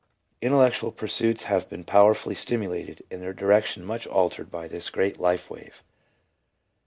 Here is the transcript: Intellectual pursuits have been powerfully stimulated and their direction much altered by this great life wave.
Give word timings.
Intellectual 0.41 0.91
pursuits 0.91 1.43
have 1.43 1.69
been 1.69 1.83
powerfully 1.83 2.33
stimulated 2.33 3.05
and 3.11 3.21
their 3.21 3.35
direction 3.35 3.85
much 3.85 4.07
altered 4.07 4.49
by 4.49 4.67
this 4.67 4.89
great 4.89 5.19
life 5.19 5.51
wave. 5.51 5.83